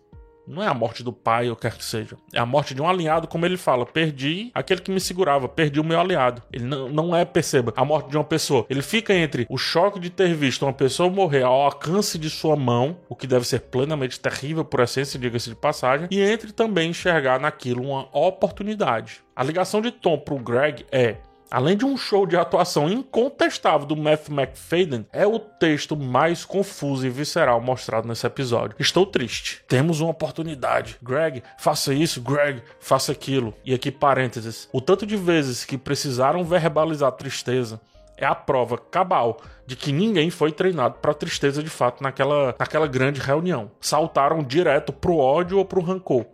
Não 0.45 0.61
é 0.61 0.67
a 0.67 0.73
morte 0.73 1.01
do 1.01 1.13
pai 1.13 1.49
ou 1.49 1.55
quer 1.55 1.77
que 1.77 1.83
seja. 1.83 2.17
É 2.33 2.39
a 2.39 2.45
morte 2.45 2.75
de 2.75 2.81
um 2.81 2.89
aliado, 2.89 3.25
como 3.25 3.45
ele 3.45 3.55
fala. 3.55 3.85
Perdi 3.85 4.51
aquele 4.53 4.81
que 4.81 4.91
me 4.91 4.99
segurava, 4.99 5.47
perdi 5.47 5.79
o 5.79 5.83
meu 5.83 5.97
aliado. 5.97 6.43
Ele 6.51 6.65
não, 6.65 6.89
não 6.89 7.15
é, 7.15 7.23
perceba, 7.23 7.73
a 7.77 7.85
morte 7.85 8.09
de 8.09 8.17
uma 8.17 8.23
pessoa. 8.25 8.65
Ele 8.69 8.81
fica 8.81 9.13
entre 9.13 9.47
o 9.49 9.57
choque 9.57 9.97
de 9.97 10.09
ter 10.09 10.35
visto 10.35 10.63
uma 10.65 10.73
pessoa 10.73 11.09
morrer 11.09 11.43
ao 11.43 11.61
alcance 11.61 12.17
de 12.17 12.29
sua 12.29 12.57
mão, 12.57 12.97
o 13.07 13.15
que 13.15 13.25
deve 13.25 13.47
ser 13.47 13.61
plenamente 13.61 14.19
terrível 14.19 14.65
por 14.65 14.81
essência, 14.81 15.17
diga-se 15.17 15.49
de 15.49 15.55
passagem, 15.55 16.09
e 16.11 16.19
entre 16.19 16.51
também 16.51 16.89
enxergar 16.89 17.39
naquilo 17.39 17.81
uma 17.81 18.09
oportunidade. 18.11 19.21
A 19.33 19.43
ligação 19.43 19.81
de 19.81 19.91
Tom 19.91 20.17
pro 20.17 20.37
Greg 20.37 20.85
é 20.91 21.15
Além 21.49 21.77
de 21.77 21.85
um 21.85 21.95
show 21.95 22.25
de 22.25 22.35
atuação 22.35 22.89
incontestável 22.89 23.87
do 23.87 23.95
Matthew 23.95 24.35
McFadden, 24.35 25.05
é 25.13 25.25
o 25.25 25.39
texto 25.39 25.95
mais 25.95 26.43
confuso 26.43 27.07
e 27.07 27.09
visceral 27.09 27.61
mostrado 27.61 28.07
nesse 28.07 28.27
episódio. 28.27 28.75
Estou 28.77 29.05
triste. 29.05 29.63
Temos 29.67 30.01
uma 30.01 30.11
oportunidade. 30.11 30.97
Greg, 31.01 31.41
faça 31.57 31.93
isso. 31.93 32.21
Greg, 32.21 32.61
faça 32.81 33.13
aquilo. 33.13 33.53
E 33.63 33.73
aqui 33.73 33.91
parênteses. 33.91 34.67
O 34.73 34.81
tanto 34.81 35.05
de 35.05 35.15
vezes 35.15 35.63
que 35.63 35.77
precisaram 35.77 36.43
verbalizar 36.43 37.13
tristeza 37.13 37.79
é 38.17 38.25
a 38.25 38.35
prova 38.35 38.77
cabal 38.77 39.37
de 39.65 39.75
que 39.75 39.91
ninguém 39.91 40.29
foi 40.29 40.51
treinado 40.51 40.95
para 40.95 41.13
tristeza 41.13 41.61
de 41.61 41.69
fato 41.69 42.01
naquela, 42.01 42.55
naquela 42.59 42.87
grande 42.87 43.21
reunião. 43.21 43.71
Saltaram 43.79 44.43
direto 44.43 44.91
pro 44.91 45.17
ódio 45.17 45.59
ou 45.59 45.65
pro 45.65 45.81
rancor. 45.81 46.25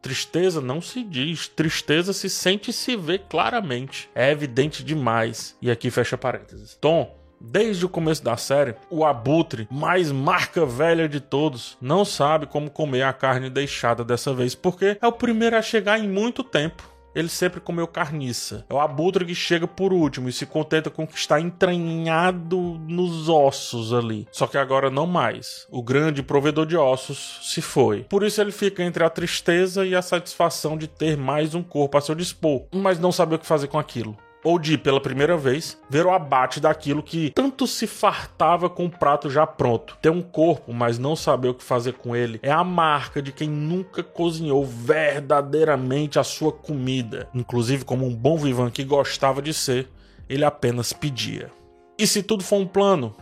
Tristeza 0.00 0.60
não 0.60 0.80
se 0.80 1.02
diz, 1.02 1.48
tristeza 1.48 2.12
se 2.12 2.30
sente 2.30 2.70
e 2.70 2.72
se 2.72 2.96
vê 2.96 3.18
claramente. 3.18 4.08
É 4.14 4.30
evidente 4.30 4.84
demais. 4.84 5.56
E 5.60 5.70
aqui 5.70 5.90
fecha 5.90 6.16
parênteses. 6.16 6.76
Tom, 6.80 7.14
Desde 7.38 7.84
o 7.84 7.88
começo 7.88 8.24
da 8.24 8.34
série, 8.38 8.74
o 8.88 9.04
abutre, 9.04 9.68
mais 9.70 10.10
marca 10.10 10.64
velha 10.64 11.06
de 11.06 11.20
todos, 11.20 11.76
não 11.82 12.02
sabe 12.02 12.46
como 12.46 12.70
comer 12.70 13.02
a 13.02 13.12
carne 13.12 13.50
deixada 13.50 14.02
dessa 14.02 14.32
vez, 14.32 14.54
porque 14.54 14.96
é 15.00 15.06
o 15.06 15.12
primeiro 15.12 15.54
a 15.54 15.60
chegar 15.60 15.98
em 15.98 16.08
muito 16.08 16.42
tempo 16.42 16.95
ele 17.16 17.30
sempre 17.30 17.60
comeu 17.60 17.86
carniça. 17.86 18.66
É 18.68 18.74
o 18.74 18.78
abutre 18.78 19.24
que 19.24 19.34
chega 19.34 19.66
por 19.66 19.90
último 19.90 20.28
e 20.28 20.32
se 20.32 20.44
contenta 20.44 20.90
com 20.90 21.04
o 21.04 21.06
que 21.06 21.16
está 21.16 21.40
entranhado 21.40 22.78
nos 22.86 23.30
ossos 23.30 23.94
ali. 23.94 24.28
Só 24.30 24.46
que 24.46 24.58
agora 24.58 24.90
não 24.90 25.06
mais. 25.06 25.66
O 25.70 25.82
grande 25.82 26.22
provedor 26.22 26.66
de 26.66 26.76
ossos 26.76 27.40
se 27.42 27.62
foi. 27.62 28.02
Por 28.02 28.22
isso 28.22 28.38
ele 28.38 28.52
fica 28.52 28.82
entre 28.82 29.02
a 29.02 29.08
tristeza 29.08 29.86
e 29.86 29.94
a 29.94 30.02
satisfação 30.02 30.76
de 30.76 30.86
ter 30.86 31.16
mais 31.16 31.54
um 31.54 31.62
corpo 31.62 31.96
a 31.96 32.02
seu 32.02 32.14
dispor, 32.14 32.66
mas 32.70 32.98
não 32.98 33.10
sabe 33.10 33.34
o 33.34 33.38
que 33.38 33.46
fazer 33.46 33.68
com 33.68 33.78
aquilo 33.78 34.14
ou 34.46 34.60
de, 34.60 34.78
pela 34.78 35.00
primeira 35.00 35.36
vez, 35.36 35.76
ver 35.90 36.06
o 36.06 36.12
abate 36.12 36.60
daquilo 36.60 37.02
que 37.02 37.30
tanto 37.30 37.66
se 37.66 37.84
fartava 37.84 38.70
com 38.70 38.84
o 38.84 38.90
prato 38.90 39.28
já 39.28 39.44
pronto. 39.44 39.98
Ter 40.00 40.10
um 40.10 40.22
corpo, 40.22 40.72
mas 40.72 41.00
não 41.00 41.16
saber 41.16 41.48
o 41.48 41.54
que 41.54 41.64
fazer 41.64 41.94
com 41.94 42.14
ele, 42.14 42.38
é 42.44 42.52
a 42.52 42.62
marca 42.62 43.20
de 43.20 43.32
quem 43.32 43.48
nunca 43.48 44.04
cozinhou 44.04 44.64
verdadeiramente 44.64 46.20
a 46.20 46.22
sua 46.22 46.52
comida. 46.52 47.28
Inclusive, 47.34 47.84
como 47.84 48.06
um 48.06 48.14
bom 48.14 48.38
vivan 48.38 48.70
que 48.70 48.84
gostava 48.84 49.42
de 49.42 49.52
ser, 49.52 49.88
ele 50.28 50.44
apenas 50.44 50.92
pedia. 50.92 51.50
E 51.98 52.06
se 52.06 52.22
tudo 52.22 52.44
for 52.44 52.60
um 52.60 52.66
plano? 52.68 53.16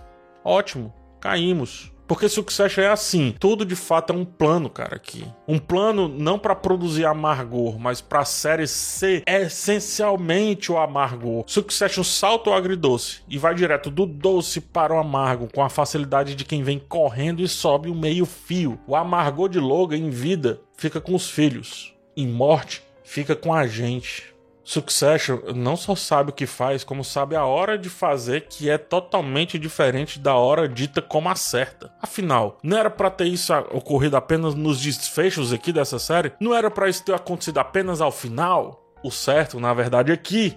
Ótimo, 0.45 0.93
caímos. 1.23 1.91
Porque 2.07 2.29
Succession 2.29 2.83
é 2.83 2.89
assim, 2.89 3.35
tudo 3.39 3.65
de 3.65 3.75
fato 3.75 4.13
é 4.13 4.17
um 4.17 4.25
plano, 4.25 4.69
cara, 4.69 4.97
aqui. 4.97 5.27
Um 5.49 5.59
plano 5.59 6.09
não 6.09 6.39
para 6.39 6.55
produzir 6.55 7.07
amargor, 7.07 7.79
mas 7.79 8.01
para 8.01 8.25
série 8.25 8.67
ser 8.67 9.23
essencialmente 9.27 10.71
o 10.71 10.79
amargor. 10.79 11.45
Succession 11.47 12.05
salta 12.05 12.51
o 12.51 12.55
agridoce 12.55 13.21
e 13.29 13.39
vai 13.39 13.55
direto 13.55 13.91
do 13.91 14.05
doce 14.05 14.61
para 14.61 14.95
o 14.95 14.99
amargo, 14.99 15.49
com 15.53 15.63
a 15.63 15.71
facilidade 15.71 16.35
de 16.35 16.45
quem 16.45 16.63
vem 16.63 16.79
correndo 16.79 17.43
e 17.43 17.49
sobe 17.49 17.89
o 17.89 17.95
meio 17.95 18.27
fio. 18.27 18.79
O 18.87 18.95
amargor 18.95 19.49
de 19.49 19.59
Logan 19.59 19.97
em 19.97 20.11
vida 20.11 20.61
fica 20.77 21.01
com 21.01 21.15
os 21.15 21.31
filhos, 21.31 21.95
em 22.17 22.27
morte 22.27 22.83
fica 23.05 23.37
com 23.37 23.53
a 23.53 23.67
gente. 23.67 24.34
Succession 24.65 25.39
não 25.55 25.77
só 25.77 25.95
sabe 25.95 26.31
o 26.31 26.33
que 26.33 26.47
faz, 26.47 26.83
como 26.83 27.05
sabe 27.05 27.37
a 27.37 27.45
hora 27.45 27.77
de 27.77 27.91
fazer 27.91 28.47
que 28.49 28.71
é 28.71 28.79
totalmente 28.79 29.59
diferente 29.59 30.19
da 30.19 30.35
hora 30.35 30.69
dita 30.69 31.03
como 31.03 31.35
certa. 31.37 31.93
Afinal, 32.01 32.59
não 32.63 32.77
era 32.77 32.91
para 32.91 33.11
ter 33.11 33.27
isso 33.27 33.53
ocorrido 33.73 34.17
apenas 34.17 34.55
nos 34.55 34.81
desfechos 34.81 35.53
aqui 35.53 35.73
dessa 35.73 35.99
série? 35.99 36.33
Não 36.41 36.55
era 36.55 36.71
para 36.71 36.89
isso 36.89 37.05
ter 37.05 37.15
acontecido 37.15 37.59
apenas 37.59 38.01
ao 38.01 38.13
final? 38.13 38.83
O 39.03 39.11
certo, 39.11 39.61
na 39.61 39.75
verdade, 39.75 40.11
aqui 40.11 40.57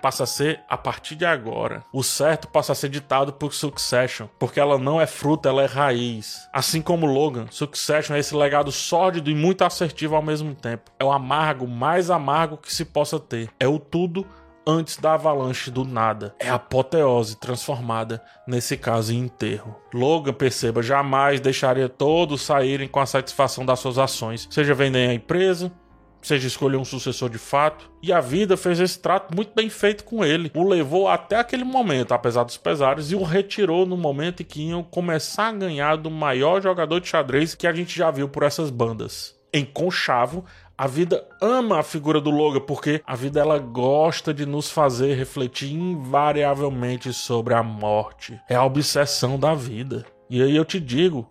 passa 0.00 0.24
a 0.24 0.26
ser 0.26 0.60
a 0.68 0.76
partir 0.76 1.14
de 1.14 1.24
agora. 1.24 1.84
O 1.92 2.02
certo 2.02 2.48
passa 2.48 2.72
a 2.72 2.74
ser 2.74 2.88
ditado 2.88 3.32
por 3.32 3.52
Succession, 3.52 4.26
porque 4.38 4.60
ela 4.60 4.78
não 4.78 5.00
é 5.00 5.06
fruta, 5.06 5.48
ela 5.48 5.62
é 5.62 5.66
raiz. 5.66 6.48
Assim 6.52 6.82
como 6.82 7.06
Logan, 7.06 7.46
Succession 7.50 8.14
é 8.14 8.18
esse 8.18 8.34
legado 8.34 8.72
sórdido 8.72 9.30
e 9.30 9.34
muito 9.34 9.64
assertivo 9.64 10.16
ao 10.16 10.22
mesmo 10.22 10.54
tempo. 10.54 10.90
É 10.98 11.04
o 11.04 11.12
amargo 11.12 11.66
mais 11.66 12.10
amargo 12.10 12.56
que 12.56 12.72
se 12.72 12.84
possa 12.84 13.18
ter. 13.18 13.50
É 13.58 13.68
o 13.68 13.78
tudo 13.78 14.26
antes 14.66 14.96
da 14.96 15.14
avalanche 15.14 15.70
do 15.70 15.84
nada. 15.84 16.34
É 16.38 16.48
a 16.48 16.54
apoteose 16.54 17.36
transformada, 17.36 18.22
nesse 18.46 18.76
caso, 18.76 19.12
em 19.12 19.18
enterro. 19.18 19.76
Logan, 19.92 20.32
perceba, 20.32 20.82
jamais 20.82 21.40
deixaria 21.40 21.88
todos 21.88 22.42
saírem 22.42 22.88
com 22.88 23.00
a 23.00 23.06
satisfação 23.06 23.64
das 23.64 23.80
suas 23.80 23.98
ações, 23.98 24.46
seja 24.50 24.74
vender 24.74 25.08
a 25.08 25.14
empresa, 25.14 25.72
seja 26.22 26.46
escolher 26.46 26.76
um 26.76 26.84
sucessor 26.84 27.28
de 27.28 27.38
fato. 27.38 27.90
E 28.02 28.12
a 28.12 28.20
vida 28.20 28.56
fez 28.56 28.80
esse 28.80 28.98
trato 28.98 29.34
muito 29.34 29.52
bem 29.54 29.68
feito 29.68 30.04
com 30.04 30.24
ele. 30.24 30.50
O 30.54 30.68
levou 30.68 31.08
até 31.08 31.38
aquele 31.38 31.64
momento, 31.64 32.12
apesar 32.12 32.44
dos 32.44 32.56
pesares, 32.56 33.10
e 33.10 33.14
o 33.14 33.22
retirou 33.22 33.86
no 33.86 33.96
momento 33.96 34.42
em 34.42 34.46
que 34.46 34.62
iam 34.68 34.82
começar 34.82 35.48
a 35.48 35.52
ganhar 35.52 35.96
do 35.96 36.10
maior 36.10 36.62
jogador 36.62 37.00
de 37.00 37.08
xadrez 37.08 37.54
que 37.54 37.66
a 37.66 37.72
gente 37.72 37.96
já 37.96 38.10
viu 38.10 38.28
por 38.28 38.42
essas 38.42 38.70
bandas. 38.70 39.38
Em 39.52 39.64
Conchavo, 39.64 40.44
a 40.78 40.86
vida 40.86 41.26
ama 41.42 41.80
a 41.80 41.82
figura 41.82 42.20
do 42.20 42.30
Logan 42.30 42.60
porque 42.60 43.02
a 43.06 43.14
vida 43.14 43.40
ela 43.40 43.58
gosta 43.58 44.32
de 44.32 44.46
nos 44.46 44.70
fazer 44.70 45.14
refletir 45.14 45.72
invariavelmente 45.72 47.12
sobre 47.12 47.52
a 47.52 47.62
morte. 47.62 48.40
É 48.48 48.54
a 48.54 48.64
obsessão 48.64 49.38
da 49.38 49.54
vida. 49.54 50.06
E 50.30 50.40
aí 50.40 50.56
eu 50.56 50.64
te 50.64 50.80
digo, 50.80 51.28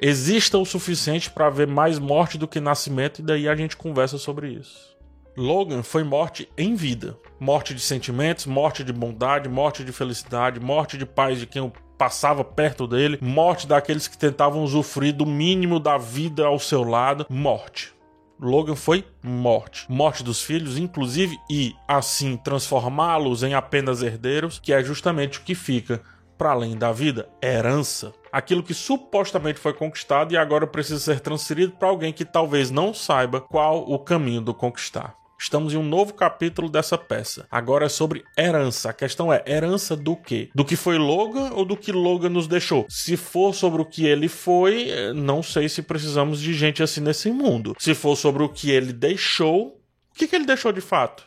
exista 0.00 0.56
o 0.56 0.64
suficiente 0.64 1.30
para 1.30 1.46
haver 1.46 1.66
mais 1.66 1.98
morte 1.98 2.38
do 2.38 2.48
que 2.48 2.58
nascimento, 2.58 3.20
e 3.20 3.22
daí 3.22 3.48
a 3.48 3.54
gente 3.54 3.76
conversa 3.76 4.16
sobre 4.16 4.48
isso. 4.48 4.90
Logan 5.36 5.82
foi 5.82 6.02
morte 6.02 6.48
em 6.56 6.74
vida. 6.74 7.16
Morte 7.38 7.74
de 7.74 7.80
sentimentos, 7.80 8.46
morte 8.46 8.82
de 8.82 8.92
bondade, 8.92 9.48
morte 9.48 9.84
de 9.84 9.92
felicidade, 9.92 10.58
morte 10.58 10.98
de 10.98 11.06
paz 11.06 11.38
de 11.38 11.46
quem 11.46 11.70
passava 11.96 12.42
perto 12.42 12.86
dele, 12.86 13.18
morte 13.20 13.66
daqueles 13.66 14.08
que 14.08 14.16
tentavam 14.16 14.62
usufruir 14.62 15.14
do 15.14 15.26
mínimo 15.26 15.78
da 15.78 15.98
vida 15.98 16.46
ao 16.46 16.58
seu 16.58 16.82
lado, 16.82 17.26
morte. 17.28 17.92
Logan 18.40 18.74
foi 18.74 19.04
morte. 19.22 19.84
Morte 19.86 20.24
dos 20.24 20.42
filhos, 20.42 20.78
inclusive, 20.78 21.38
e 21.50 21.74
assim 21.86 22.38
transformá-los 22.38 23.42
em 23.42 23.52
apenas 23.52 24.02
herdeiros, 24.02 24.58
que 24.58 24.72
é 24.72 24.82
justamente 24.82 25.38
o 25.38 25.42
que 25.42 25.54
fica 25.54 26.02
para 26.40 26.52
além 26.52 26.74
da 26.74 26.90
vida, 26.90 27.28
herança. 27.44 28.14
Aquilo 28.32 28.62
que 28.62 28.72
supostamente 28.72 29.60
foi 29.60 29.74
conquistado 29.74 30.32
e 30.32 30.38
agora 30.38 30.66
precisa 30.66 30.98
ser 30.98 31.20
transferido 31.20 31.72
para 31.72 31.88
alguém 31.88 32.14
que 32.14 32.24
talvez 32.24 32.70
não 32.70 32.94
saiba 32.94 33.42
qual 33.42 33.82
o 33.86 33.98
caminho 33.98 34.40
do 34.40 34.54
conquistar. 34.54 35.14
Estamos 35.38 35.74
em 35.74 35.76
um 35.76 35.82
novo 35.82 36.14
capítulo 36.14 36.70
dessa 36.70 36.96
peça. 36.96 37.46
Agora 37.50 37.84
é 37.84 37.88
sobre 37.90 38.24
herança. 38.38 38.88
A 38.88 38.92
questão 38.94 39.30
é: 39.30 39.44
herança 39.46 39.94
do 39.94 40.16
quê? 40.16 40.48
Do 40.54 40.64
que 40.64 40.76
foi 40.76 40.96
Logan 40.96 41.50
ou 41.52 41.66
do 41.66 41.76
que 41.76 41.92
Logan 41.92 42.30
nos 42.30 42.46
deixou? 42.46 42.86
Se 42.88 43.18
for 43.18 43.54
sobre 43.54 43.82
o 43.82 43.84
que 43.84 44.06
ele 44.06 44.26
foi, 44.26 44.88
não 45.14 45.42
sei 45.42 45.68
se 45.68 45.82
precisamos 45.82 46.40
de 46.40 46.54
gente 46.54 46.82
assim 46.82 47.02
nesse 47.02 47.30
mundo. 47.30 47.76
Se 47.78 47.94
for 47.94 48.16
sobre 48.16 48.42
o 48.42 48.48
que 48.48 48.70
ele 48.70 48.94
deixou, 48.94 49.78
o 50.10 50.14
que, 50.14 50.26
que 50.26 50.36
ele 50.36 50.46
deixou 50.46 50.72
de 50.72 50.80
fato? 50.80 51.22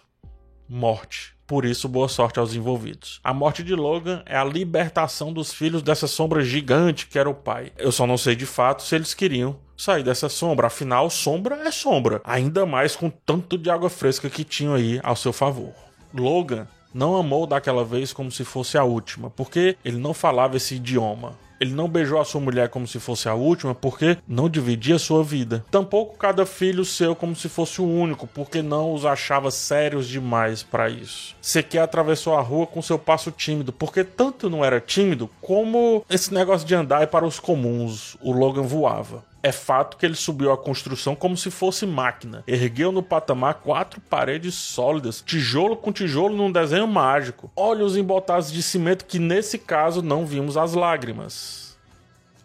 Morte. 0.68 1.36
Por 1.54 1.66
isso, 1.66 1.88
boa 1.88 2.08
sorte 2.08 2.40
aos 2.40 2.56
envolvidos. 2.56 3.20
A 3.24 3.32
morte 3.32 3.62
de 3.62 3.76
Logan 3.76 4.24
é 4.26 4.36
a 4.36 4.44
libertação 4.44 5.32
dos 5.32 5.54
filhos 5.54 5.84
dessa 5.84 6.08
sombra 6.08 6.42
gigante 6.42 7.06
que 7.06 7.20
era 7.20 7.30
o 7.30 7.36
pai. 7.36 7.72
Eu 7.78 7.92
só 7.92 8.08
não 8.08 8.18
sei 8.18 8.36
de 8.36 8.48
fato 8.48 8.82
se 8.82 8.96
eles 8.96 9.14
queriam 9.14 9.56
sair 9.78 10.02
dessa 10.02 10.28
sombra. 10.28 10.66
Afinal, 10.66 11.12
sombra 11.12 11.58
é 11.58 11.70
sombra. 11.70 12.22
Ainda 12.24 12.66
mais 12.66 12.96
com 12.96 13.08
tanto 13.08 13.56
de 13.56 13.70
água 13.70 13.88
fresca 13.88 14.32
que 14.32 14.44
tinham 14.44 14.74
aí 14.74 15.00
ao 15.04 15.16
seu 15.16 15.32
favor. 15.32 15.76
Logan 16.12 16.68
não 16.92 17.16
amou 17.16 17.46
daquela 17.46 17.86
vez 17.86 18.12
como 18.12 18.32
se 18.32 18.44
fosse 18.44 18.76
a 18.76 18.84
última, 18.84 19.30
porque 19.30 19.78
ele 19.86 19.98
não 19.98 20.12
falava 20.12 20.58
esse 20.58 20.74
idioma. 20.74 21.38
Ele 21.60 21.74
não 21.74 21.88
beijou 21.88 22.20
a 22.20 22.26
sua 22.26 22.42
mulher 22.42 22.70
como 22.70 22.88
se 22.88 23.00
fosse 23.00 23.30
a 23.30 23.34
última, 23.34 23.74
porque 23.74 24.18
não 24.28 24.50
dividia 24.50 25.00
sua 25.00 25.24
vida. 25.24 25.66
Tampouco 25.72 26.18
cada 26.18 26.46
filho 26.46 26.84
seu 26.84 27.16
como 27.16 27.36
se 27.36 27.50
fosse 27.50 27.82
o 27.82 27.88
único, 27.88 28.28
porque 28.28 28.62
não 28.62 28.94
os 28.94 29.06
achava 29.06 29.52
sérios 29.52 30.08
demais 30.08 30.64
para 30.64 30.90
isso. 30.90 31.36
Sequer 31.42 31.84
atravessou 31.84 32.36
a 32.36 32.42
rua 32.42 32.68
com 32.68 32.82
seu 32.82 33.00
passo 33.00 33.32
tímido, 33.32 33.72
porque 33.72 34.04
tanto 34.04 34.50
não 34.50 34.64
era 34.64 34.80
tímido 34.80 35.30
como 35.42 36.04
esse 36.10 36.34
negócio 36.34 36.68
de 36.68 36.76
andar 36.76 37.04
é 37.04 37.06
para 37.06 37.26
os 37.26 37.40
comuns. 37.40 38.18
O 38.22 38.32
Logan 38.32 38.64
voava. 38.64 39.24
É 39.46 39.52
fato 39.52 39.98
que 39.98 40.06
ele 40.06 40.16
subiu 40.16 40.54
a 40.54 40.58
construção 40.58 41.16
como 41.16 41.36
se 41.36 41.52
fosse 41.52 41.86
máquina. 41.86 42.46
Ergueu 42.48 42.94
no 42.94 43.04
patamar 43.04 43.56
quatro 43.56 44.00
paredes 44.00 44.56
sólidas, 44.56 45.22
tijolo 45.22 45.76
com 45.76 45.92
tijolo 45.92 46.34
num 46.34 46.50
desenho 46.50 46.88
mágico. 46.88 47.52
Olhos 47.54 47.98
embotados 47.98 48.50
de 48.50 48.64
cimento 48.64 49.04
que 49.04 49.20
nesse 49.20 49.58
caso 49.58 50.02
não 50.02 50.26
vimos 50.26 50.56
as 50.56 50.74
lágrimas. 50.74 51.78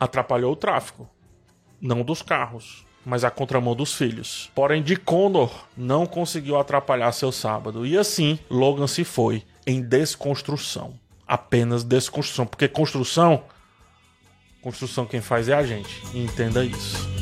Atrapalhou 0.00 0.52
o 0.52 0.57
tráfego. 0.57 1.09
Não 1.81 2.02
dos 2.02 2.21
carros, 2.21 2.85
mas 3.07 3.23
a 3.23 3.31
contramão 3.31 3.76
dos 3.76 3.95
filhos. 3.95 4.50
Porém, 4.52 4.83
de 4.83 4.97
Connor 4.97 5.67
não 5.76 6.05
conseguiu 6.05 6.59
atrapalhar 6.59 7.12
seu 7.12 7.31
sábado, 7.31 7.87
e 7.87 7.97
assim 7.97 8.40
Logan 8.50 8.88
se 8.88 9.05
foi 9.05 9.45
em 9.64 9.81
desconstrução. 9.81 10.95
Apenas 11.25 11.85
desconstrução, 11.85 12.45
porque 12.45 12.67
construção, 12.67 13.45
construção 14.68 15.06
quem 15.06 15.22
faz 15.22 15.48
é 15.48 15.54
a 15.54 15.62
gente, 15.62 16.02
entenda 16.14 16.62
isso. 16.62 17.17